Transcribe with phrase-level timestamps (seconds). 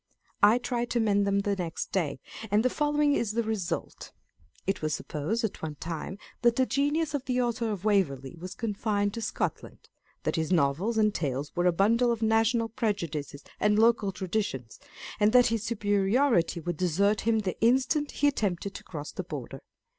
[0.41, 2.19] I tried to mend them the next day,
[2.49, 4.11] and the following is the result.
[4.15, 8.35] â€" It was supposed at one time that the genius of the Author of Waverley
[8.35, 9.89] was confined to Scotland;
[10.23, 14.79] that his Novels and Tales were a bundle of national prejudices and local traditions,
[15.19, 19.61] and that his superiority would desert him the instant he attempted to cross the Border.